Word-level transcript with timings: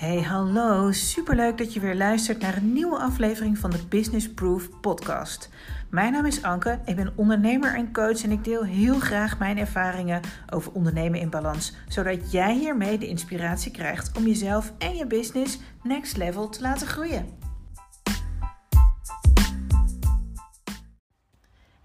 Hey, 0.00 0.22
hallo. 0.22 0.92
Superleuk 0.92 1.58
dat 1.58 1.72
je 1.72 1.80
weer 1.80 1.94
luistert 1.94 2.40
naar 2.40 2.56
een 2.56 2.72
nieuwe 2.72 2.98
aflevering 2.98 3.58
van 3.58 3.70
de 3.70 3.86
Business 3.88 4.30
Proof 4.32 4.80
podcast. 4.80 5.48
Mijn 5.90 6.12
naam 6.12 6.26
is 6.26 6.42
Anke, 6.42 6.78
ik 6.84 6.96
ben 6.96 7.12
ondernemer 7.16 7.74
en 7.74 7.92
coach 7.92 8.22
en 8.22 8.30
ik 8.30 8.44
deel 8.44 8.64
heel 8.64 8.98
graag 8.98 9.38
mijn 9.38 9.58
ervaringen 9.58 10.20
over 10.50 10.72
ondernemen 10.72 11.20
in 11.20 11.30
balans, 11.30 11.74
zodat 11.88 12.32
jij 12.32 12.54
hiermee 12.54 12.98
de 12.98 13.06
inspiratie 13.06 13.72
krijgt 13.72 14.16
om 14.16 14.26
jezelf 14.26 14.72
en 14.78 14.96
je 14.96 15.06
business 15.06 15.58
next 15.82 16.16
level 16.16 16.48
te 16.48 16.60
laten 16.60 16.86
groeien. 16.86 17.39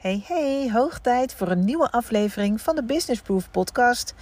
Hey 0.05 0.23
hey, 0.27 0.69
hoog 0.73 0.99
tijd 0.99 1.33
voor 1.33 1.47
een 1.51 1.65
nieuwe 1.65 1.91
aflevering 1.91 2.61
van 2.61 2.75
de 2.75 2.83
Business 2.83 3.21
Proof 3.21 3.51
podcast. 3.51 4.13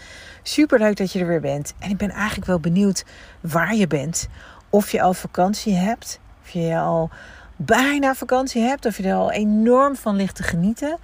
Super 0.43 0.79
leuk 0.79 0.97
dat 0.97 1.11
je 1.11 1.19
er 1.19 1.27
weer 1.27 1.41
bent. 1.41 1.73
En 1.79 1.89
ik 1.89 1.97
ben 1.97 2.09
eigenlijk 2.09 2.47
wel 2.47 2.59
benieuwd 2.59 3.05
waar 3.41 3.75
je 3.75 3.87
bent. 3.87 4.27
Of 4.69 4.91
je 4.91 5.01
al 5.01 5.13
vakantie 5.13 5.73
hebt, 5.73 6.19
of 6.43 6.49
je 6.49 6.77
al 6.77 7.09
bijna 7.55 8.15
vakantie 8.15 8.61
hebt, 8.61 8.85
of 8.85 8.97
je 8.97 9.03
er 9.03 9.15
al 9.15 9.31
enorm 9.31 9.95
van 9.95 10.15
ligt 10.15 10.35
te 10.35 10.43
genieten. 10.43 10.97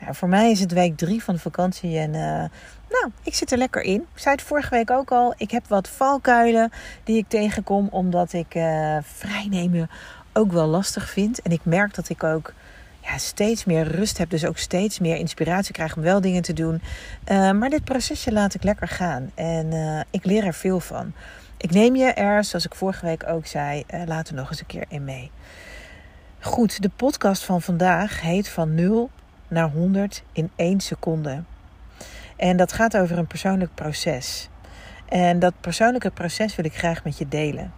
Nou, 0.00 0.14
voor 0.14 0.28
mij 0.28 0.50
is 0.50 0.60
het 0.60 0.72
week 0.72 0.96
drie 0.96 1.22
van 1.22 1.34
de 1.34 1.40
vakantie 1.40 1.98
en 1.98 2.14
uh, 2.14 2.44
nou, 2.88 3.10
ik 3.22 3.34
zit 3.34 3.52
er 3.52 3.58
lekker 3.58 3.82
in. 3.82 4.00
Ik 4.14 4.20
zei 4.20 4.34
het 4.34 4.44
vorige 4.44 4.70
week 4.70 4.90
ook 4.90 5.10
al, 5.10 5.34
ik 5.36 5.50
heb 5.50 5.68
wat 5.68 5.88
valkuilen 5.88 6.70
die 7.04 7.16
ik 7.16 7.28
tegenkom 7.28 7.88
omdat 7.90 8.32
ik 8.32 8.54
uh, 8.54 8.96
vrijnemen 9.02 9.90
ook 10.32 10.52
wel 10.52 10.66
lastig 10.66 11.10
vind. 11.10 11.42
En 11.42 11.52
ik 11.52 11.64
merk 11.64 11.94
dat 11.94 12.08
ik 12.08 12.24
ook 12.24 12.52
ja, 13.00 13.18
steeds 13.18 13.64
meer 13.64 13.82
rust 13.82 14.18
heb. 14.18 14.30
Dus 14.30 14.44
ook 14.44 14.58
steeds 14.58 14.98
meer 14.98 15.16
inspiratie 15.16 15.72
krijg 15.72 15.96
om 15.96 16.02
wel 16.02 16.20
dingen 16.20 16.42
te 16.42 16.52
doen. 16.52 16.82
Uh, 17.26 17.52
maar 17.52 17.70
dit 17.70 17.84
procesje 17.84 18.32
laat 18.32 18.54
ik 18.54 18.62
lekker 18.62 18.88
gaan. 18.88 19.30
En 19.34 19.66
uh, 19.72 20.00
ik 20.10 20.24
leer 20.24 20.44
er 20.44 20.54
veel 20.54 20.80
van. 20.80 21.12
Ik 21.56 21.70
neem 21.70 21.96
je 21.96 22.04
er, 22.04 22.44
zoals 22.44 22.64
ik 22.64 22.74
vorige 22.74 23.06
week 23.06 23.26
ook 23.26 23.46
zei, 23.46 23.84
uh, 23.94 24.02
later 24.06 24.34
nog 24.34 24.50
eens 24.50 24.60
een 24.60 24.66
keer 24.66 24.84
in 24.88 25.04
mee. 25.04 25.30
Goed, 26.40 26.82
de 26.82 26.90
podcast 26.96 27.44
van 27.44 27.62
vandaag 27.62 28.20
heet 28.20 28.48
Van 28.48 28.74
0 28.74 29.10
naar 29.48 29.70
100 29.70 30.22
in 30.32 30.50
1 30.56 30.80
seconde. 30.80 31.42
En 32.36 32.56
dat 32.56 32.72
gaat 32.72 32.96
over 32.96 33.18
een 33.18 33.26
persoonlijk 33.26 33.74
proces. 33.74 34.48
En 35.08 35.38
dat 35.38 35.54
persoonlijke 35.60 36.10
proces 36.10 36.56
wil 36.56 36.64
ik 36.64 36.76
graag 36.76 37.04
met 37.04 37.18
je 37.18 37.28
delen. 37.28 37.72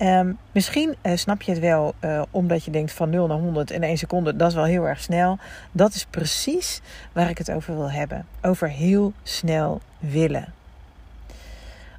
Um, 0.00 0.38
misschien 0.52 0.94
uh, 1.02 1.16
snap 1.16 1.42
je 1.42 1.50
het 1.50 1.60
wel 1.60 1.94
uh, 2.00 2.22
omdat 2.30 2.64
je 2.64 2.70
denkt 2.70 2.92
van 2.92 3.10
0 3.10 3.26
naar 3.26 3.38
100 3.38 3.70
in 3.70 3.82
1 3.82 3.98
seconde, 3.98 4.36
dat 4.36 4.48
is 4.48 4.54
wel 4.54 4.64
heel 4.64 4.88
erg 4.88 5.00
snel. 5.00 5.38
Dat 5.72 5.94
is 5.94 6.06
precies 6.10 6.80
waar 7.12 7.30
ik 7.30 7.38
het 7.38 7.50
over 7.50 7.74
wil 7.74 7.90
hebben. 7.90 8.26
Over 8.42 8.68
heel 8.68 9.12
snel 9.22 9.80
willen. 9.98 10.52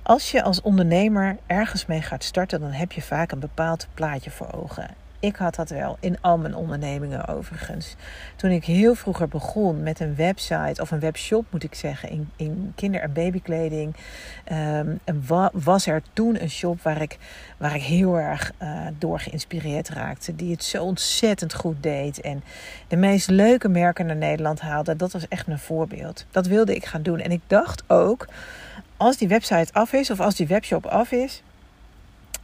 Als 0.01 0.31
je 0.31 0.43
als 0.43 0.61
ondernemer 0.61 1.37
ergens 1.47 1.85
mee 1.85 2.01
gaat 2.01 2.23
starten, 2.23 2.59
dan 2.59 2.71
heb 2.71 2.91
je 2.91 3.01
vaak 3.01 3.31
een 3.31 3.39
bepaald 3.39 3.87
plaatje 3.93 4.31
voor 4.31 4.53
ogen. 4.53 5.04
Ik 5.25 5.35
had 5.35 5.55
dat 5.55 5.69
wel 5.69 5.97
in 5.99 6.17
al 6.21 6.37
mijn 6.37 6.55
ondernemingen 6.55 7.27
overigens. 7.27 7.95
Toen 8.35 8.49
ik 8.49 8.65
heel 8.65 8.95
vroeger 8.95 9.27
begon 9.27 9.83
met 9.83 9.99
een 9.99 10.15
website 10.15 10.81
of 10.81 10.91
een 10.91 10.99
webshop 10.99 11.45
moet 11.49 11.63
ik 11.63 11.75
zeggen 11.75 12.09
in, 12.09 12.29
in 12.35 12.71
kinder- 12.75 13.01
en 13.01 13.13
babykleding. 13.13 13.95
Um, 14.51 14.99
was 15.53 15.87
er 15.87 16.01
toen 16.13 16.41
een 16.41 16.49
shop 16.49 16.81
waar 16.81 17.01
ik, 17.01 17.17
waar 17.57 17.75
ik 17.75 17.81
heel 17.81 18.15
erg 18.17 18.51
uh, 18.61 18.87
door 18.97 19.19
geïnspireerd 19.19 19.89
raakte. 19.89 20.35
Die 20.35 20.51
het 20.51 20.63
zo 20.63 20.83
ontzettend 20.83 21.53
goed 21.53 21.83
deed. 21.83 22.21
En 22.21 22.43
de 22.87 22.97
meest 22.97 23.29
leuke 23.29 23.69
merken 23.69 24.05
naar 24.05 24.15
Nederland 24.15 24.59
haalde. 24.59 24.95
Dat 24.95 25.11
was 25.11 25.27
echt 25.27 25.47
mijn 25.47 25.59
voorbeeld. 25.59 26.25
Dat 26.31 26.47
wilde 26.47 26.75
ik 26.75 26.85
gaan 26.85 27.01
doen. 27.01 27.19
En 27.19 27.31
ik 27.31 27.41
dacht 27.47 27.83
ook, 27.87 28.27
als 28.97 29.17
die 29.17 29.27
website 29.27 29.73
af 29.73 29.93
is 29.93 30.09
of 30.09 30.19
als 30.19 30.35
die 30.35 30.47
webshop 30.47 30.85
af 30.85 31.11
is 31.11 31.43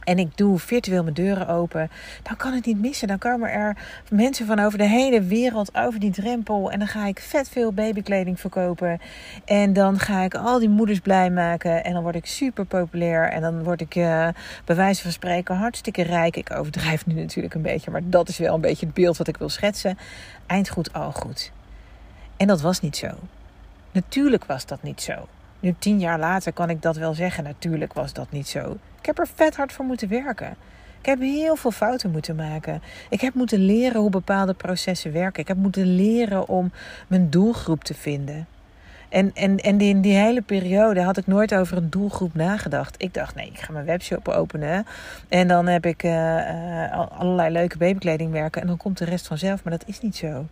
en 0.04 0.18
ik 0.18 0.36
doe 0.36 0.58
virtueel 0.58 1.02
mijn 1.02 1.14
deuren 1.14 1.48
open, 1.48 1.90
dan 2.22 2.36
kan 2.36 2.52
het 2.52 2.66
niet 2.66 2.80
missen. 2.80 3.08
Dan 3.08 3.18
komen 3.18 3.50
er 3.50 3.76
mensen 4.10 4.46
van 4.46 4.58
over 4.58 4.78
de 4.78 4.88
hele 4.88 5.22
wereld 5.22 5.74
over 5.74 6.00
die 6.00 6.10
drempel. 6.10 6.70
En 6.70 6.78
dan 6.78 6.88
ga 6.88 7.06
ik 7.06 7.20
vet 7.20 7.48
veel 7.48 7.72
babykleding 7.72 8.40
verkopen. 8.40 9.00
En 9.44 9.72
dan 9.72 9.98
ga 9.98 10.22
ik 10.22 10.34
al 10.34 10.58
die 10.58 10.68
moeders 10.68 11.00
blij 11.00 11.30
maken. 11.30 11.84
En 11.84 11.92
dan 11.92 12.02
word 12.02 12.14
ik 12.14 12.26
super 12.26 12.64
populair. 12.64 13.30
En 13.30 13.40
dan 13.40 13.64
word 13.64 13.80
ik 13.80 13.94
uh, 13.94 14.28
bij 14.64 14.76
wijze 14.76 15.02
van 15.02 15.12
spreken 15.12 15.56
hartstikke 15.56 16.02
rijk. 16.02 16.36
Ik 16.36 16.50
overdrijf 16.54 17.06
nu 17.06 17.14
natuurlijk 17.14 17.54
een 17.54 17.62
beetje, 17.62 17.90
maar 17.90 18.02
dat 18.04 18.28
is 18.28 18.38
wel 18.38 18.54
een 18.54 18.60
beetje 18.60 18.86
het 18.86 18.94
beeld 18.94 19.16
wat 19.16 19.28
ik 19.28 19.36
wil 19.36 19.48
schetsen. 19.48 19.98
Eind 20.46 20.68
goed, 20.68 20.92
al 20.92 21.12
goed. 21.12 21.52
En 22.36 22.46
dat 22.46 22.60
was 22.60 22.80
niet 22.80 22.96
zo. 22.96 23.08
Natuurlijk 23.92 24.44
was 24.44 24.66
dat 24.66 24.82
niet 24.82 25.02
zo. 25.02 25.28
Nu 25.60 25.74
tien 25.78 26.00
jaar 26.00 26.18
later 26.18 26.52
kan 26.52 26.70
ik 26.70 26.82
dat 26.82 26.96
wel 26.96 27.14
zeggen. 27.14 27.44
Natuurlijk 27.44 27.92
was 27.92 28.12
dat 28.12 28.30
niet 28.30 28.48
zo. 28.48 28.76
Ik 29.02 29.08
heb 29.08 29.18
er 29.18 29.28
vet 29.34 29.56
hard 29.56 29.72
voor 29.72 29.84
moeten 29.84 30.08
werken. 30.08 30.56
Ik 31.00 31.06
heb 31.06 31.20
heel 31.20 31.56
veel 31.56 31.70
fouten 31.70 32.10
moeten 32.10 32.36
maken. 32.36 32.82
Ik 33.10 33.20
heb 33.20 33.34
moeten 33.34 33.58
leren 33.58 34.00
hoe 34.00 34.10
bepaalde 34.10 34.54
processen 34.54 35.12
werken. 35.12 35.42
Ik 35.42 35.48
heb 35.48 35.56
moeten 35.56 35.94
leren 35.94 36.48
om 36.48 36.72
mijn 37.06 37.30
doelgroep 37.30 37.84
te 37.84 37.94
vinden. 37.94 38.46
En, 39.08 39.30
en, 39.34 39.56
en 39.56 39.80
in 39.80 40.00
die 40.00 40.14
hele 40.14 40.42
periode 40.42 41.00
had 41.00 41.16
ik 41.16 41.26
nooit 41.26 41.54
over 41.54 41.76
een 41.76 41.90
doelgroep 41.90 42.34
nagedacht. 42.34 42.94
Ik 42.98 43.14
dacht, 43.14 43.34
nee, 43.34 43.46
ik 43.46 43.58
ga 43.58 43.72
mijn 43.72 43.84
webshop 43.84 44.28
openen. 44.28 44.86
En 45.28 45.48
dan 45.48 45.66
heb 45.66 45.86
ik 45.86 46.02
uh, 46.02 46.12
uh, 46.12 47.10
allerlei 47.18 47.52
leuke 47.52 47.78
babykledingmerken. 47.78 48.60
En 48.60 48.66
dan 48.66 48.76
komt 48.76 48.98
de 48.98 49.04
rest 49.04 49.26
vanzelf. 49.26 49.64
Maar 49.64 49.78
dat 49.78 49.88
is 49.88 50.00
niet 50.00 50.16
zo. 50.16 50.46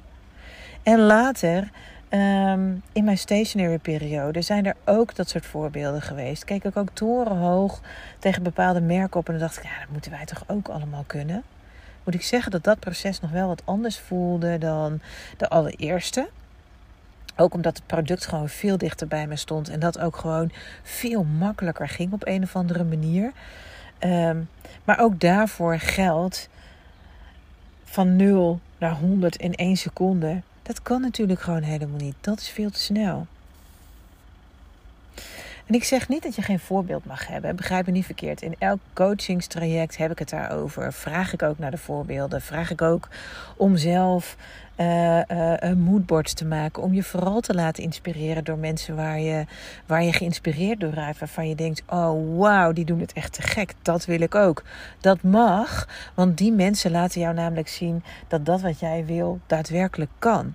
En 0.83 0.99
later 0.99 1.71
Um, 2.11 2.83
in 2.93 3.05
mijn 3.05 3.19
stationary 3.19 3.79
periode 3.79 4.43
zijn 4.43 4.67
er 4.67 4.77
ook 4.85 5.15
dat 5.15 5.29
soort 5.29 5.47
voorbeelden 5.47 6.03
geweest. 6.03 6.45
Keek 6.45 6.65
ik 6.65 6.77
ook 6.77 6.89
torenhoog 6.93 7.81
tegen 8.19 8.43
bepaalde 8.43 8.81
merken 8.81 9.21
op 9.21 9.27
en 9.27 9.33
dan 9.33 9.43
dacht 9.43 9.57
ik, 9.57 9.63
ja, 9.63 9.79
dat 9.81 9.89
moeten 9.89 10.11
wij 10.11 10.25
toch 10.25 10.45
ook 10.47 10.69
allemaal 10.69 11.05
kunnen. 11.07 11.43
Moet 12.05 12.15
ik 12.15 12.23
zeggen 12.23 12.51
dat 12.51 12.65
dat 12.65 12.81
proces 12.81 13.21
nog 13.21 13.31
wel 13.31 13.47
wat 13.47 13.63
anders 13.65 13.99
voelde 13.99 14.59
dan 14.59 15.01
de 15.37 15.49
allereerste. 15.49 16.29
Ook 17.37 17.55
omdat 17.55 17.77
het 17.77 17.87
product 17.87 18.27
gewoon 18.27 18.49
veel 18.49 18.79
dichter 18.79 19.07
bij 19.07 19.27
me 19.27 19.37
stond 19.37 19.69
en 19.69 19.81
dat 19.81 19.99
ook 19.99 20.17
gewoon 20.17 20.53
veel 20.83 21.25
makkelijker 21.25 21.89
ging 21.89 22.13
op 22.13 22.27
een 22.27 22.43
of 22.43 22.57
andere 22.57 22.85
manier. 22.85 23.33
Um, 24.01 24.49
maar 24.85 24.99
ook 24.99 25.21
daarvoor 25.21 25.79
geldt 25.79 26.49
van 27.85 28.17
0 28.17 28.61
naar 28.79 28.95
100 28.95 29.37
in 29.37 29.55
1 29.55 29.77
seconde 29.77 30.43
dat 30.71 30.83
kan 30.83 31.01
natuurlijk 31.01 31.41
gewoon 31.41 31.63
helemaal 31.63 31.99
niet. 31.99 32.15
Dat 32.21 32.41
is 32.41 32.49
veel 32.49 32.71
te 32.71 32.81
snel. 32.81 33.27
En 35.71 35.77
ik 35.77 35.85
zeg 35.85 36.09
niet 36.09 36.23
dat 36.23 36.35
je 36.35 36.43
geen 36.43 36.59
voorbeeld 36.59 37.05
mag 37.05 37.27
hebben. 37.27 37.57
Begrijp 37.57 37.87
me 37.87 37.93
niet 37.93 38.05
verkeerd. 38.05 38.43
In 38.43 38.55
elk 38.59 38.79
coachingstraject 38.93 39.97
heb 39.97 40.11
ik 40.11 40.19
het 40.19 40.29
daarover. 40.29 40.93
Vraag 40.93 41.33
ik 41.33 41.43
ook 41.43 41.59
naar 41.59 41.71
de 41.71 41.79
voorbeelden. 41.79 42.43
Vraag 42.43 42.71
ik 42.71 42.83
ook 42.83 43.09
om 43.57 43.77
zelf 43.77 44.37
uh, 44.77 45.17
uh, 45.17 46.19
te 46.23 46.45
maken. 46.47 46.83
Om 46.83 46.95
je 46.95 47.03
vooral 47.03 47.41
te 47.41 47.55
laten 47.55 47.83
inspireren 47.83 48.45
door 48.45 48.59
mensen 48.59 48.97
waar 48.97 49.21
je, 49.21 49.45
waar 49.87 50.03
je 50.03 50.13
geïnspireerd 50.13 50.81
door 50.81 50.93
raakt. 50.93 51.19
Waarvan 51.19 51.49
je 51.49 51.55
denkt: 51.55 51.83
oh 51.87 52.39
wauw, 52.39 52.73
die 52.73 52.85
doen 52.85 53.01
het 53.01 53.13
echt 53.13 53.33
te 53.33 53.43
gek. 53.43 53.75
Dat 53.83 54.05
wil 54.05 54.21
ik 54.21 54.35
ook. 54.35 54.63
Dat 55.01 55.23
mag, 55.23 55.89
want 56.15 56.39
die 56.39 56.53
mensen 56.53 56.91
laten 56.91 57.21
jou 57.21 57.35
namelijk 57.35 57.69
zien 57.69 58.03
dat 58.29 58.47
dat 58.47 58.61
wat 58.61 58.81
jij 58.81 59.05
wil 59.07 59.41
daadwerkelijk 59.47 60.11
kan. 60.19 60.55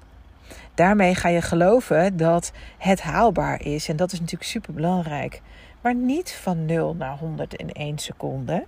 Daarmee 0.73 1.16
ga 1.16 1.29
je 1.29 1.41
geloven 1.41 2.17
dat 2.17 2.51
het 2.78 3.01
haalbaar 3.01 3.61
is. 3.61 3.89
En 3.89 3.95
dat 3.95 4.11
is 4.11 4.19
natuurlijk 4.19 4.50
super 4.50 4.73
belangrijk. 4.73 5.41
Maar 5.81 5.95
niet 5.95 6.31
van 6.31 6.66
0 6.66 6.95
naar 6.95 7.17
100 7.17 7.53
in 7.53 7.72
1 7.72 7.97
seconde. 7.97 8.66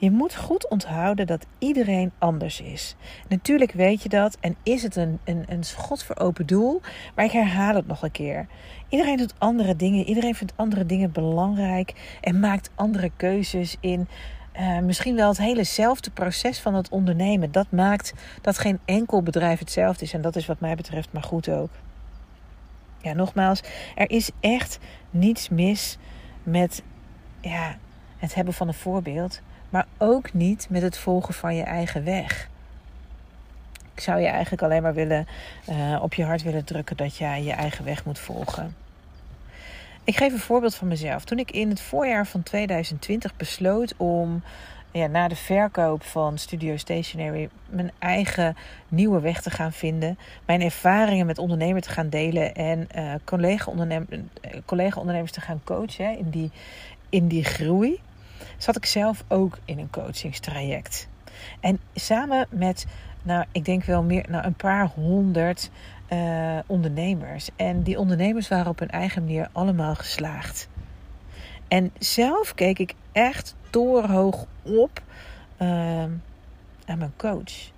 Je 0.00 0.10
moet 0.10 0.36
goed 0.36 0.68
onthouden 0.68 1.26
dat 1.26 1.46
iedereen 1.58 2.12
anders 2.18 2.60
is. 2.60 2.96
Natuurlijk 3.28 3.72
weet 3.72 4.02
je 4.02 4.08
dat 4.08 4.36
en 4.40 4.56
is 4.62 4.82
het 4.82 4.96
een, 4.96 5.18
een, 5.24 5.44
een 5.48 5.64
schot 5.64 6.02
voor 6.02 6.16
open 6.18 6.46
doel, 6.46 6.80
maar 7.14 7.24
ik 7.24 7.30
herhaal 7.30 7.74
het 7.74 7.86
nog 7.86 8.02
een 8.02 8.10
keer. 8.10 8.46
Iedereen 8.88 9.16
doet 9.16 9.34
andere 9.38 9.76
dingen, 9.76 10.04
iedereen 10.04 10.34
vindt 10.34 10.52
andere 10.56 10.86
dingen 10.86 11.12
belangrijk 11.12 12.18
en 12.20 12.40
maakt 12.40 12.70
andere 12.74 13.10
keuzes 13.16 13.76
in 13.80 14.08
uh, 14.56 14.78
misschien 14.78 15.16
wel 15.16 15.28
het 15.28 15.38
helezelfde 15.38 16.10
proces 16.10 16.60
van 16.60 16.74
het 16.74 16.88
ondernemen. 16.88 17.52
Dat 17.52 17.70
maakt 17.70 18.12
dat 18.40 18.58
geen 18.58 18.78
enkel 18.84 19.22
bedrijf 19.22 19.58
hetzelfde 19.58 20.04
is. 20.04 20.12
En 20.12 20.20
dat 20.20 20.36
is 20.36 20.46
wat 20.46 20.60
mij 20.60 20.74
betreft 20.74 21.12
maar 21.12 21.22
goed 21.22 21.48
ook. 21.48 21.70
Ja, 22.98 23.12
nogmaals, 23.12 23.62
er 23.94 24.10
is 24.10 24.30
echt 24.40 24.78
niets 25.10 25.48
mis 25.48 25.98
met 26.42 26.82
ja, 27.40 27.76
het 28.18 28.34
hebben 28.34 28.54
van 28.54 28.68
een 28.68 28.74
voorbeeld. 28.74 29.40
Maar 29.70 29.86
ook 29.98 30.32
niet 30.32 30.66
met 30.70 30.82
het 30.82 30.98
volgen 30.98 31.34
van 31.34 31.56
je 31.56 31.62
eigen 31.62 32.04
weg. 32.04 32.48
Ik 33.94 34.00
zou 34.00 34.20
je 34.20 34.26
eigenlijk 34.26 34.62
alleen 34.62 34.82
maar 34.82 34.94
willen, 34.94 35.26
uh, 35.68 36.02
op 36.02 36.14
je 36.14 36.24
hart 36.24 36.42
willen 36.42 36.64
drukken 36.64 36.96
dat 36.96 37.16
jij 37.16 37.42
je 37.42 37.52
eigen 37.52 37.84
weg 37.84 38.04
moet 38.04 38.18
volgen. 38.18 38.74
Ik 40.04 40.16
geef 40.16 40.32
een 40.32 40.38
voorbeeld 40.38 40.74
van 40.74 40.88
mezelf. 40.88 41.24
Toen 41.24 41.38
ik 41.38 41.50
in 41.50 41.68
het 41.68 41.80
voorjaar 41.80 42.26
van 42.26 42.42
2020 42.42 43.36
besloot 43.36 43.94
om 43.96 44.42
ja, 44.92 45.06
na 45.06 45.28
de 45.28 45.36
verkoop 45.36 46.02
van 46.02 46.38
Studio 46.38 46.76
Stationery 46.76 47.48
mijn 47.68 47.90
eigen 47.98 48.56
nieuwe 48.88 49.20
weg 49.20 49.42
te 49.42 49.50
gaan 49.50 49.72
vinden. 49.72 50.18
Mijn 50.46 50.60
ervaringen 50.62 51.26
met 51.26 51.38
ondernemers 51.38 51.86
te 51.86 51.92
gaan 51.92 52.08
delen 52.08 52.54
en 52.54 52.88
uh, 52.96 53.14
collega-ondernemers 53.24 54.28
collega 54.64 55.24
te 55.24 55.40
gaan 55.40 55.60
coachen 55.64 56.18
in, 56.18 56.30
die, 56.30 56.50
in 57.08 57.28
die 57.28 57.44
groei. 57.44 58.00
zat 58.56 58.76
ik 58.76 58.86
zelf 58.86 59.24
ook 59.28 59.58
in 59.64 59.78
een 59.78 59.90
coachingstraject. 59.90 61.08
En 61.60 61.80
samen 61.94 62.46
met, 62.50 62.86
nou, 63.22 63.44
ik 63.52 63.64
denk 63.64 63.84
wel 63.84 64.02
meer, 64.02 64.24
nou, 64.28 64.44
een 64.44 64.54
paar 64.54 64.86
honderd 64.86 65.70
uh, 66.12 66.58
ondernemers. 66.66 67.48
En 67.56 67.82
die 67.82 67.98
ondernemers 67.98 68.48
waren 68.48 68.70
op 68.70 68.78
hun 68.78 68.90
eigen 68.90 69.22
manier 69.22 69.48
allemaal 69.52 69.94
geslaagd. 69.94 70.68
En 71.68 71.92
zelf 71.98 72.54
keek 72.54 72.78
ik 72.78 72.94
echt 73.12 73.54
torenhoog 73.70 74.46
op 74.62 75.02
uh, 75.58 75.68
aan 76.84 76.98
mijn 76.98 77.12
coach. 77.16 77.70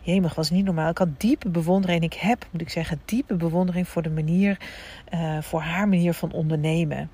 Jemig, 0.00 0.34
was 0.34 0.50
niet 0.50 0.64
normaal. 0.64 0.90
Ik 0.90 0.98
had 0.98 1.20
diepe 1.20 1.48
bewondering. 1.48 2.02
Ik 2.02 2.14
heb, 2.14 2.46
moet 2.50 2.60
ik 2.60 2.68
zeggen, 2.68 3.00
diepe 3.04 3.34
bewondering 3.34 3.88
voor 3.88 4.02
de 4.02 4.10
manier, 4.10 4.58
uh, 5.14 5.38
voor 5.40 5.60
haar 5.60 5.88
manier 5.88 6.14
van 6.14 6.32
ondernemen. 6.32 7.10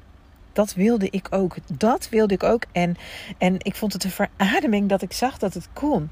Dat 0.53 0.75
wilde 0.75 1.11
ik 1.11 1.27
ook. 1.31 1.57
Dat 1.79 2.09
wilde 2.09 2.35
ik 2.35 2.43
ook. 2.43 2.65
En, 2.73 2.97
en 3.39 3.55
ik 3.59 3.75
vond 3.75 3.93
het 3.93 4.05
een 4.05 4.11
verademing 4.11 4.89
dat 4.89 5.03
ik 5.03 5.13
zag 5.13 5.39
dat 5.39 5.55
het 5.55 5.69
kon. 5.73 6.11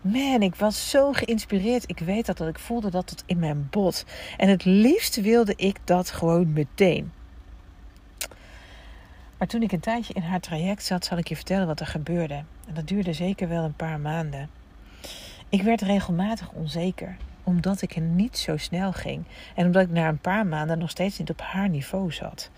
Man, 0.00 0.42
ik 0.42 0.54
was 0.54 0.90
zo 0.90 1.12
geïnspireerd. 1.12 1.84
Ik 1.86 1.98
weet 1.98 2.26
dat, 2.26 2.36
dat 2.36 2.48
ik 2.48 2.58
voelde 2.58 2.90
dat 2.90 3.06
tot 3.06 3.22
in 3.26 3.38
mijn 3.38 3.68
bot. 3.70 4.04
En 4.36 4.48
het 4.48 4.64
liefst 4.64 5.20
wilde 5.20 5.54
ik 5.56 5.78
dat 5.84 6.10
gewoon 6.10 6.52
meteen. 6.52 7.12
Maar 9.38 9.48
toen 9.48 9.62
ik 9.62 9.72
een 9.72 9.80
tijdje 9.80 10.14
in 10.14 10.22
haar 10.22 10.40
traject 10.40 10.84
zat, 10.84 11.04
zal 11.04 11.18
ik 11.18 11.28
je 11.28 11.36
vertellen 11.36 11.66
wat 11.66 11.80
er 11.80 11.86
gebeurde. 11.86 12.44
En 12.68 12.74
dat 12.74 12.88
duurde 12.88 13.12
zeker 13.12 13.48
wel 13.48 13.64
een 13.64 13.76
paar 13.76 14.00
maanden. 14.00 14.50
Ik 15.48 15.62
werd 15.62 15.80
regelmatig 15.80 16.52
onzeker, 16.52 17.16
omdat 17.46 17.82
ik 17.82 17.96
er 17.96 18.02
niet 18.02 18.38
zo 18.38 18.56
snel 18.56 18.92
ging. 18.92 19.24
En 19.54 19.66
omdat 19.66 19.82
ik 19.82 19.90
na 19.90 20.08
een 20.08 20.18
paar 20.18 20.46
maanden 20.46 20.78
nog 20.78 20.90
steeds 20.90 21.18
niet 21.18 21.30
op 21.30 21.40
haar 21.40 21.68
niveau 21.68 22.12
zat. 22.12 22.50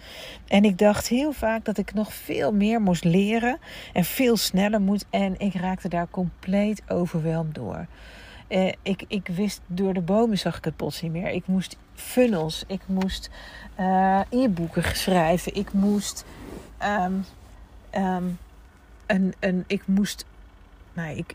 En 0.46 0.64
ik 0.64 0.78
dacht 0.78 1.08
heel 1.08 1.32
vaak 1.32 1.64
dat 1.64 1.78
ik 1.78 1.94
nog 1.94 2.14
veel 2.14 2.52
meer 2.52 2.80
moest 2.80 3.04
leren 3.04 3.58
en 3.92 4.04
veel 4.04 4.36
sneller 4.36 4.80
moet. 4.80 5.04
En 5.10 5.34
ik 5.38 5.54
raakte 5.54 5.88
daar 5.88 6.08
compleet 6.10 6.82
overweldigd 6.88 7.54
door. 7.54 7.86
Eh, 8.48 8.72
ik, 8.82 9.04
ik 9.08 9.26
wist 9.26 9.60
door 9.66 9.94
de 9.94 10.00
bomen 10.00 10.38
zag 10.38 10.56
ik 10.56 10.64
het 10.64 10.76
plots 10.76 11.02
niet 11.02 11.12
meer. 11.12 11.28
Ik 11.28 11.46
moest 11.46 11.76
funnels, 11.94 12.64
ik 12.66 12.80
moest 12.86 13.30
uh, 13.80 14.20
e-boeken 14.30 14.96
schrijven, 14.96 15.54
ik 15.54 15.72
moest 15.72 16.24
um, 16.82 17.24
um, 17.94 18.38
een, 19.06 19.34
een, 19.40 19.64
ik 19.66 19.86
moest 19.86 20.24
nou, 20.98 21.16
ik, 21.16 21.34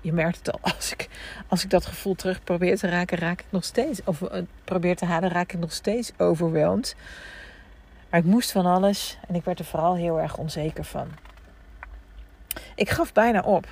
je, 0.00 0.12
merkt 0.12 0.36
het 0.36 0.52
al, 0.52 0.58
als 0.76 0.92
ik, 0.92 1.08
als 1.48 1.64
ik 1.64 1.70
dat 1.70 1.86
gevoel 1.86 2.14
terug 2.14 2.44
probeer 2.44 2.78
te 2.78 2.88
raken, 2.88 3.18
raak 3.18 3.40
ik 3.40 3.46
nog 3.50 3.64
steeds, 3.64 4.00
of 4.04 4.20
uh, 4.20 4.28
probeer 4.64 4.96
te 4.96 5.04
halen, 5.04 5.30
raak 5.30 5.52
ik 5.52 5.60
nog 5.60 5.72
steeds 5.72 6.12
overweldigd. 6.16 6.96
Maar 8.10 8.20
ik 8.20 8.26
moest 8.26 8.52
van 8.52 8.66
alles 8.66 9.18
en 9.28 9.34
ik 9.34 9.44
werd 9.44 9.58
er 9.58 9.64
vooral 9.64 9.96
heel 9.96 10.20
erg 10.20 10.36
onzeker 10.36 10.84
van. 10.84 11.08
Ik 12.74 12.90
gaf 12.90 13.12
bijna 13.12 13.40
op, 13.40 13.66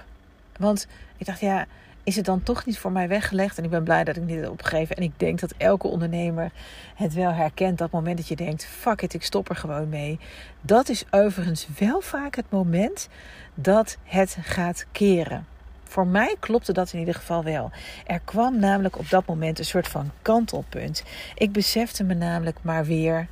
want 0.59 0.87
ik 1.17 1.27
dacht, 1.27 1.41
ja, 1.41 1.67
is 2.05 2.17
het 2.17 2.25
dan 2.25 2.43
toch 2.43 2.67
niet 2.67 2.79
voor 2.79 2.93
mij 2.93 3.09
weggelegd? 3.09 3.59
En 3.59 3.65
ik 3.65 3.71
ben 3.71 3.85
blij 3.85 4.05
dat 4.05 4.17
ik 4.17 4.23
niet 4.23 4.41
heb 4.41 4.51
opgegeven. 4.51 4.97
En 4.97 5.03
ik 5.03 5.13
denk 5.17 5.41
dat 5.41 5.55
elke 5.57 5.87
ondernemer 5.89 6.53
het 6.95 7.15
wel 7.15 7.33
herkent. 7.33 7.79
Dat 7.79 7.91
moment 7.91 8.17
dat 8.17 8.29
je 8.29 8.37
denkt: 8.37 8.65
fuck 8.65 9.03
it, 9.03 9.15
ik 9.15 9.23
stop 9.23 9.49
er 9.49 9.57
gewoon 9.57 9.89
mee. 9.89 10.19
Dat 10.61 10.89
is 10.89 11.05
overigens 11.11 11.69
wel 11.79 12.01
vaak 12.01 12.37
het 12.37 12.51
moment 12.51 13.09
dat 13.55 13.97
het 14.05 14.37
gaat 14.41 14.87
keren. 14.93 15.47
Voor 15.85 16.07
mij 16.07 16.37
klopte 16.41 16.73
dat 16.73 16.93
in 16.93 16.99
ieder 16.99 17.15
geval 17.15 17.45
wel. 17.45 17.71
Er 18.07 18.21
kwam 18.25 18.59
namelijk 18.59 18.99
op 18.99 19.09
dat 19.09 19.27
moment 19.27 19.59
een 19.59 19.65
soort 19.65 19.89
van 19.89 20.11
kantelpunt. 20.23 21.05
Ik 21.35 21.53
besefte 21.53 22.05
me 22.05 22.15
namelijk 22.15 22.59
maar 22.63 22.85
weer 22.85 23.29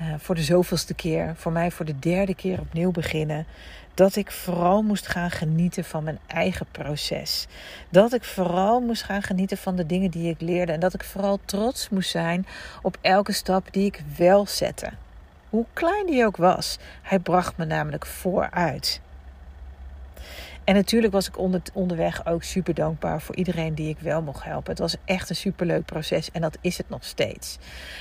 uh, 0.00 0.14
voor 0.18 0.34
de 0.34 0.42
zoveelste 0.42 0.94
keer, 0.94 1.32
voor 1.36 1.52
mij 1.52 1.70
voor 1.70 1.84
de 1.84 1.98
derde 1.98 2.34
keer 2.34 2.60
opnieuw 2.60 2.90
beginnen, 2.90 3.46
dat 3.94 4.16
ik 4.16 4.30
vooral 4.30 4.82
moest 4.82 5.06
gaan 5.06 5.30
genieten 5.30 5.84
van 5.84 6.04
mijn 6.04 6.18
eigen 6.26 6.66
proces. 6.70 7.46
Dat 7.88 8.12
ik 8.12 8.24
vooral 8.24 8.80
moest 8.80 9.02
gaan 9.02 9.22
genieten 9.22 9.56
van 9.56 9.76
de 9.76 9.86
dingen 9.86 10.10
die 10.10 10.30
ik 10.30 10.40
leerde 10.40 10.72
en 10.72 10.80
dat 10.80 10.94
ik 10.94 11.04
vooral 11.04 11.38
trots 11.44 11.88
moest 11.88 12.10
zijn 12.10 12.46
op 12.82 12.98
elke 13.00 13.32
stap 13.32 13.72
die 13.72 13.86
ik 13.86 14.02
wel 14.16 14.46
zette. 14.46 14.90
Hoe 15.48 15.64
klein 15.72 16.06
die 16.06 16.24
ook 16.24 16.36
was, 16.36 16.78
hij 17.02 17.18
bracht 17.18 17.56
me 17.56 17.64
namelijk 17.64 18.06
vooruit. 18.06 19.00
En 20.68 20.74
natuurlijk 20.74 21.12
was 21.12 21.28
ik 21.28 21.38
onder, 21.38 21.62
onderweg 21.72 22.26
ook 22.26 22.42
super 22.42 22.74
dankbaar 22.74 23.20
voor 23.20 23.36
iedereen 23.36 23.74
die 23.74 23.88
ik 23.88 23.98
wel 23.98 24.22
mocht 24.22 24.44
helpen. 24.44 24.70
Het 24.70 24.78
was 24.78 24.96
echt 25.04 25.30
een 25.30 25.36
superleuk 25.36 25.84
proces 25.84 26.30
en 26.30 26.40
dat 26.40 26.58
is 26.60 26.78
het 26.78 26.88
nog 26.88 27.04
steeds. 27.04 27.58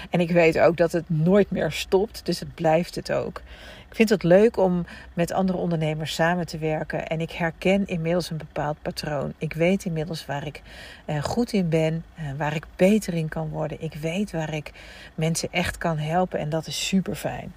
En 0.09 0.19
ik 0.19 0.31
weet 0.31 0.59
ook 0.59 0.77
dat 0.77 0.91
het 0.91 1.09
nooit 1.09 1.51
meer 1.51 1.71
stopt, 1.71 2.25
dus 2.25 2.39
het 2.39 2.55
blijft 2.55 2.95
het 2.95 3.11
ook. 3.11 3.41
Ik 3.89 3.95
vind 3.95 4.09
het 4.09 4.23
leuk 4.23 4.57
om 4.57 4.85
met 5.13 5.31
andere 5.31 5.57
ondernemers 5.57 6.13
samen 6.13 6.45
te 6.45 6.57
werken 6.57 7.07
en 7.07 7.21
ik 7.21 7.31
herken 7.31 7.87
inmiddels 7.87 8.29
een 8.29 8.37
bepaald 8.37 8.77
patroon. 8.81 9.33
Ik 9.37 9.53
weet 9.53 9.85
inmiddels 9.85 10.25
waar 10.25 10.45
ik 10.45 10.61
uh, 11.05 11.23
goed 11.23 11.53
in 11.53 11.69
ben, 11.69 12.03
uh, 12.19 12.25
waar 12.37 12.55
ik 12.55 12.65
beter 12.75 13.13
in 13.13 13.29
kan 13.29 13.49
worden. 13.49 13.81
Ik 13.81 13.93
weet 13.93 14.31
waar 14.31 14.53
ik 14.53 14.71
mensen 15.15 15.49
echt 15.51 15.77
kan 15.77 15.97
helpen 15.97 16.39
en 16.39 16.49
dat 16.49 16.67
is 16.67 16.87
super 16.87 17.15
fijn. 17.15 17.53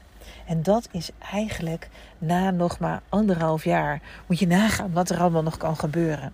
En 0.50 0.62
dat 0.62 0.88
is 0.90 1.10
eigenlijk 1.32 1.88
na 2.18 2.50
nog 2.50 2.78
maar 2.78 3.02
anderhalf 3.08 3.64
jaar. 3.64 4.02
Moet 4.26 4.38
je 4.38 4.46
nagaan 4.46 4.92
wat 4.92 5.10
er 5.10 5.20
allemaal 5.20 5.42
nog 5.42 5.56
kan 5.56 5.76
gebeuren. 5.76 6.32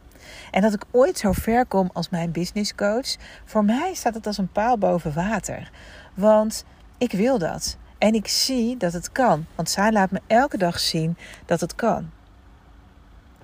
En 0.50 0.62
dat 0.62 0.72
ik 0.74 0.84
ooit 0.90 1.18
zo 1.18 1.32
ver 1.32 1.66
kom 1.66 1.90
als 1.92 2.08
mijn 2.08 2.30
business 2.30 2.74
coach, 2.74 3.16
voor 3.44 3.64
mij 3.64 3.94
staat 3.94 4.14
het 4.14 4.26
als 4.26 4.38
een 4.38 4.52
paal 4.52 4.78
boven 4.78 5.14
water. 5.14 5.70
Want 6.14 6.64
ik 6.98 7.12
wil 7.12 7.38
dat. 7.38 7.76
En 7.98 8.14
ik 8.14 8.28
zie 8.28 8.76
dat 8.76 8.92
het 8.92 9.12
kan. 9.12 9.46
Want 9.54 9.70
zij 9.70 9.92
laat 9.92 10.10
me 10.10 10.20
elke 10.26 10.58
dag 10.58 10.78
zien 10.78 11.16
dat 11.46 11.60
het 11.60 11.74
kan. 11.74 12.10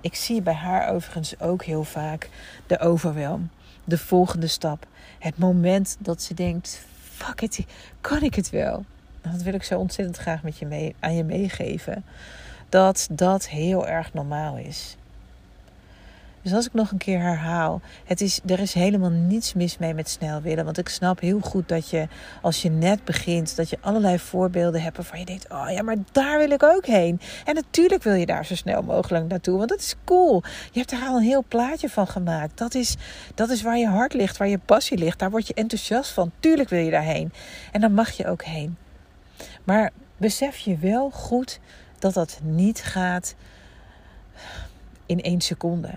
Ik 0.01 0.15
zie 0.15 0.41
bij 0.41 0.53
haar 0.53 0.89
overigens 0.89 1.39
ook 1.39 1.63
heel 1.63 1.83
vaak 1.83 2.29
de 2.67 2.79
overwelm. 2.79 3.49
De 3.83 3.97
volgende 3.97 4.47
stap. 4.47 4.85
Het 5.19 5.37
moment 5.37 5.97
dat 5.99 6.21
ze 6.21 6.33
denkt: 6.33 6.85
fuck 7.01 7.41
it, 7.41 7.65
kan 8.01 8.21
ik 8.21 8.35
het 8.35 8.49
wel? 8.49 8.85
Dat 9.31 9.41
wil 9.41 9.53
ik 9.53 9.63
zo 9.63 9.79
ontzettend 9.79 10.17
graag 10.17 10.43
met 10.43 10.57
je 10.57 10.65
mee, 10.65 10.95
aan 10.99 11.15
je 11.15 11.23
meegeven. 11.23 12.03
Dat 12.69 13.07
dat 13.11 13.47
heel 13.47 13.87
erg 13.87 14.13
normaal 14.13 14.57
is. 14.57 14.97
Dus 16.43 16.53
als 16.53 16.65
ik 16.65 16.73
nog 16.73 16.91
een 16.91 16.97
keer 16.97 17.19
herhaal, 17.19 17.81
het 18.05 18.21
is, 18.21 18.39
er 18.45 18.59
is 18.59 18.73
helemaal 18.73 19.09
niets 19.09 19.53
mis 19.53 19.77
mee 19.77 19.93
met 19.93 20.09
snel 20.09 20.41
willen. 20.41 20.65
Want 20.65 20.77
ik 20.77 20.89
snap 20.89 21.19
heel 21.19 21.39
goed 21.39 21.69
dat 21.69 21.89
je, 21.89 22.07
als 22.41 22.61
je 22.61 22.69
net 22.69 23.03
begint, 23.03 23.55
dat 23.55 23.69
je 23.69 23.77
allerlei 23.81 24.19
voorbeelden 24.19 24.81
hebt 24.81 24.95
waarvan 24.95 25.19
je 25.19 25.25
denkt: 25.25 25.51
oh 25.51 25.69
ja, 25.69 25.81
maar 25.81 25.95
daar 26.11 26.37
wil 26.37 26.49
ik 26.51 26.63
ook 26.63 26.85
heen. 26.85 27.19
En 27.45 27.55
natuurlijk 27.55 28.03
wil 28.03 28.13
je 28.13 28.25
daar 28.25 28.45
zo 28.45 28.55
snel 28.55 28.81
mogelijk 28.81 29.27
naartoe, 29.27 29.57
want 29.57 29.69
dat 29.69 29.79
is 29.79 29.95
cool. 30.03 30.43
Je 30.71 30.79
hebt 30.79 30.91
er 30.91 31.01
al 31.07 31.17
een 31.17 31.23
heel 31.23 31.45
plaatje 31.47 31.89
van 31.89 32.07
gemaakt. 32.07 32.57
Dat 32.57 32.75
is, 32.75 32.95
dat 33.35 33.49
is 33.49 33.61
waar 33.61 33.77
je 33.77 33.87
hart 33.87 34.13
ligt, 34.13 34.37
waar 34.37 34.47
je 34.47 34.57
passie 34.57 34.97
ligt. 34.97 35.19
Daar 35.19 35.31
word 35.31 35.47
je 35.47 35.53
enthousiast 35.53 36.11
van. 36.11 36.31
Tuurlijk 36.39 36.69
wil 36.69 36.83
je 36.83 36.91
daarheen. 36.91 37.33
En 37.71 37.81
dan 37.81 37.93
mag 37.93 38.11
je 38.11 38.27
ook 38.27 38.43
heen. 38.43 38.77
Maar 39.63 39.91
besef 40.17 40.57
je 40.57 40.77
wel 40.77 41.09
goed 41.09 41.59
dat 41.99 42.13
dat 42.13 42.39
niet 42.43 42.81
gaat 42.83 43.35
in 45.05 45.21
één 45.21 45.41
seconde. 45.41 45.89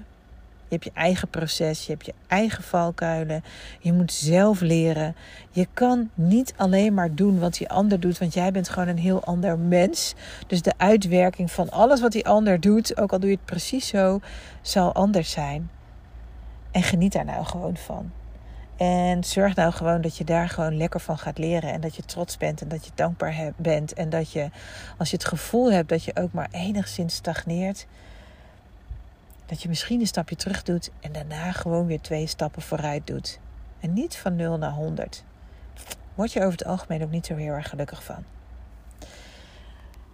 Je 0.68 0.74
hebt 0.74 0.84
je 0.84 0.90
eigen 0.94 1.28
proces, 1.28 1.86
je 1.86 1.92
hebt 1.92 2.06
je 2.06 2.14
eigen 2.26 2.62
valkuilen. 2.62 3.44
Je 3.80 3.92
moet 3.92 4.12
zelf 4.12 4.60
leren. 4.60 5.16
Je 5.50 5.66
kan 5.74 6.10
niet 6.14 6.54
alleen 6.56 6.94
maar 6.94 7.14
doen 7.14 7.38
wat 7.38 7.54
die 7.54 7.68
ander 7.68 8.00
doet, 8.00 8.18
want 8.18 8.34
jij 8.34 8.52
bent 8.52 8.68
gewoon 8.68 8.88
een 8.88 8.98
heel 8.98 9.24
ander 9.24 9.58
mens. 9.58 10.14
Dus 10.46 10.62
de 10.62 10.72
uitwerking 10.76 11.50
van 11.50 11.70
alles 11.70 12.00
wat 12.00 12.12
die 12.12 12.26
ander 12.28 12.60
doet, 12.60 12.98
ook 12.98 13.12
al 13.12 13.20
doe 13.20 13.30
je 13.30 13.36
het 13.36 13.44
precies 13.44 13.86
zo, 13.86 14.20
zal 14.62 14.92
anders 14.92 15.30
zijn. 15.30 15.70
En 16.70 16.82
geniet 16.82 17.12
daar 17.12 17.24
nou 17.24 17.44
gewoon 17.44 17.76
van. 17.76 18.10
En 18.76 19.24
zorg 19.24 19.54
nou 19.54 19.72
gewoon 19.72 20.00
dat 20.00 20.16
je 20.16 20.24
daar 20.24 20.48
gewoon 20.48 20.76
lekker 20.76 21.00
van 21.00 21.18
gaat 21.18 21.38
leren. 21.38 21.72
En 21.72 21.80
dat 21.80 21.96
je 21.96 22.02
trots 22.02 22.36
bent 22.36 22.62
en 22.62 22.68
dat 22.68 22.84
je 22.84 22.90
dankbaar 22.94 23.52
bent. 23.56 23.92
En 23.92 24.10
dat 24.10 24.32
je, 24.32 24.50
als 24.98 25.10
je 25.10 25.16
het 25.16 25.24
gevoel 25.24 25.72
hebt 25.72 25.88
dat 25.88 26.04
je 26.04 26.16
ook 26.16 26.32
maar 26.32 26.48
enigszins 26.50 27.14
stagneert, 27.14 27.86
dat 29.46 29.62
je 29.62 29.68
misschien 29.68 30.00
een 30.00 30.06
stapje 30.06 30.36
terug 30.36 30.62
doet 30.62 30.90
en 31.00 31.12
daarna 31.12 31.52
gewoon 31.52 31.86
weer 31.86 32.00
twee 32.00 32.26
stappen 32.26 32.62
vooruit 32.62 33.06
doet. 33.06 33.38
En 33.80 33.92
niet 33.92 34.16
van 34.16 34.36
0 34.36 34.58
naar 34.58 34.72
100. 34.72 35.24
Word 36.14 36.32
je 36.32 36.40
over 36.40 36.52
het 36.52 36.64
algemeen 36.64 37.02
ook 37.02 37.10
niet 37.10 37.26
zo 37.26 37.36
heel 37.36 37.52
erg 37.52 37.68
gelukkig 37.68 38.04
van 38.04 38.24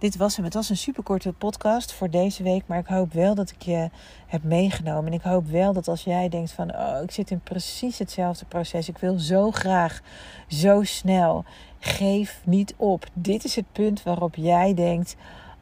dit 0.03 0.17
was 0.17 0.35
hem. 0.35 0.45
Het 0.45 0.53
was 0.53 0.69
een 0.69 0.77
superkorte 0.77 1.33
podcast 1.33 1.93
voor 1.93 2.09
deze 2.09 2.43
week. 2.43 2.63
Maar 2.65 2.79
ik 2.79 2.85
hoop 2.85 3.13
wel 3.13 3.35
dat 3.35 3.49
ik 3.49 3.61
je 3.61 3.89
heb 4.27 4.43
meegenomen. 4.43 5.05
En 5.05 5.13
ik 5.13 5.21
hoop 5.21 5.47
wel 5.47 5.73
dat 5.73 5.87
als 5.87 6.03
jij 6.03 6.29
denkt 6.29 6.51
van... 6.51 6.75
Oh, 6.75 7.01
ik 7.03 7.11
zit 7.11 7.31
in 7.31 7.39
precies 7.39 7.99
hetzelfde 7.99 8.45
proces. 8.45 8.89
Ik 8.89 8.97
wil 8.97 9.19
zo 9.19 9.51
graag, 9.51 10.01
zo 10.47 10.83
snel. 10.83 11.45
Geef 11.79 12.41
niet 12.43 12.73
op. 12.77 13.05
Dit 13.13 13.43
is 13.43 13.55
het 13.55 13.65
punt 13.71 14.03
waarop 14.03 14.35
jij 14.35 14.73
denkt... 14.73 15.15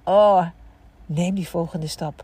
Oh, 0.03 0.45
neem 1.05 1.35
die 1.35 1.47
volgende 1.47 1.87
stap. 1.87 2.23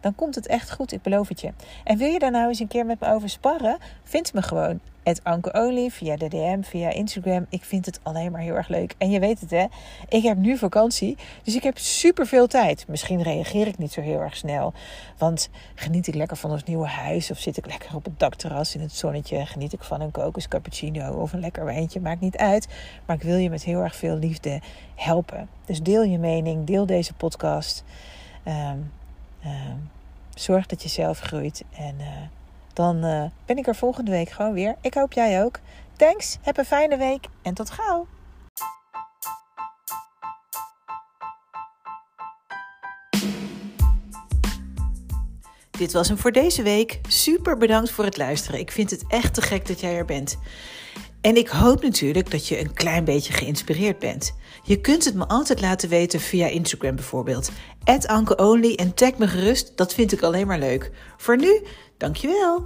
Dan 0.00 0.14
komt 0.14 0.34
het 0.34 0.46
echt 0.46 0.72
goed, 0.72 0.92
ik 0.92 1.02
beloof 1.02 1.28
het 1.28 1.40
je. 1.40 1.52
En 1.84 1.98
wil 1.98 2.08
je 2.08 2.18
daar 2.18 2.30
nou 2.30 2.48
eens 2.48 2.60
een 2.60 2.68
keer 2.68 2.86
met 2.86 3.00
me 3.00 3.08
over 3.08 3.28
sparren? 3.28 3.78
Vind 4.02 4.32
me 4.32 4.42
gewoon 4.42 4.80
Anke 5.22 5.88
via 5.90 6.16
de 6.16 6.28
DM, 6.28 6.62
via 6.62 6.90
Instagram. 6.90 7.46
Ik 7.48 7.64
vind 7.64 7.86
het 7.86 8.00
alleen 8.02 8.32
maar 8.32 8.40
heel 8.40 8.54
erg 8.54 8.68
leuk. 8.68 8.94
En 8.98 9.10
je 9.10 9.20
weet 9.20 9.40
het 9.40 9.50
hè, 9.50 9.66
ik 10.08 10.22
heb 10.22 10.36
nu 10.36 10.56
vakantie, 10.56 11.16
dus 11.42 11.54
ik 11.54 11.62
heb 11.62 11.78
super 11.78 12.26
veel 12.26 12.46
tijd. 12.46 12.84
Misschien 12.88 13.22
reageer 13.22 13.66
ik 13.66 13.78
niet 13.78 13.92
zo 13.92 14.00
heel 14.00 14.20
erg 14.20 14.36
snel, 14.36 14.72
want 15.18 15.50
geniet 15.74 16.06
ik 16.06 16.14
lekker 16.14 16.36
van 16.36 16.50
ons 16.50 16.64
nieuwe 16.64 16.86
huis 16.86 17.30
of 17.30 17.38
zit 17.38 17.56
ik 17.56 17.66
lekker 17.66 17.94
op 17.94 18.04
het 18.04 18.18
dakterras 18.18 18.74
in 18.74 18.80
het 18.80 18.92
zonnetje, 18.92 19.46
geniet 19.46 19.72
ik 19.72 19.82
van 19.82 20.00
een 20.00 20.10
kokos 20.10 20.48
cappuccino 20.48 21.12
of 21.12 21.32
een 21.32 21.40
lekker 21.40 21.64
wijntje, 21.64 22.00
maakt 22.00 22.20
niet 22.20 22.36
uit. 22.36 22.68
Maar 23.06 23.16
ik 23.16 23.22
wil 23.22 23.36
je 23.36 23.50
met 23.50 23.64
heel 23.64 23.80
erg 23.80 23.96
veel 23.96 24.16
liefde 24.16 24.60
helpen. 24.94 25.48
Dus 25.64 25.82
deel 25.82 26.02
je 26.02 26.18
mening, 26.18 26.66
deel 26.66 26.86
deze 26.86 27.14
podcast. 27.14 27.84
Ehm, 28.42 28.78
ehm, 29.42 29.76
zorg 30.34 30.66
dat 30.66 30.82
je 30.82 30.88
zelf 30.88 31.18
groeit 31.18 31.64
en... 31.76 31.94
Uh, 31.98 32.06
dan 32.72 33.04
uh, 33.04 33.24
ben 33.46 33.56
ik 33.56 33.66
er 33.66 33.76
volgende 33.76 34.10
week 34.10 34.30
gewoon 34.30 34.52
weer. 34.52 34.76
Ik 34.80 34.94
hoop 34.94 35.12
jij 35.12 35.44
ook. 35.44 35.58
Thanks, 35.96 36.38
heb 36.42 36.56
een 36.56 36.64
fijne 36.64 36.96
week 36.96 37.26
en 37.42 37.54
tot 37.54 37.70
gauw. 37.70 38.06
Dit 45.70 45.92
was 45.92 46.08
hem 46.08 46.18
voor 46.18 46.32
deze 46.32 46.62
week. 46.62 47.00
Super 47.08 47.56
bedankt 47.56 47.90
voor 47.90 48.04
het 48.04 48.16
luisteren. 48.16 48.60
Ik 48.60 48.72
vind 48.72 48.90
het 48.90 49.04
echt 49.08 49.34
te 49.34 49.42
gek 49.42 49.66
dat 49.66 49.80
jij 49.80 49.96
er 49.96 50.04
bent. 50.04 50.38
En 51.20 51.36
ik 51.36 51.48
hoop 51.48 51.82
natuurlijk 51.82 52.30
dat 52.30 52.48
je 52.48 52.60
een 52.60 52.72
klein 52.72 53.04
beetje 53.04 53.32
geïnspireerd 53.32 53.98
bent. 53.98 54.34
Je 54.62 54.80
kunt 54.80 55.04
het 55.04 55.14
me 55.14 55.26
altijd 55.26 55.60
laten 55.60 55.88
weten 55.88 56.20
via 56.20 56.46
Instagram 56.46 56.94
bijvoorbeeld. 56.94 57.50
@ankeonly 58.06 58.74
en 58.74 58.94
tag 58.94 59.18
me 59.18 59.28
gerust, 59.28 59.76
dat 59.76 59.94
vind 59.94 60.12
ik 60.12 60.22
alleen 60.22 60.46
maar 60.46 60.58
leuk. 60.58 60.90
Voor 61.16 61.36
nu, 61.36 61.62
dankjewel. 62.02 62.62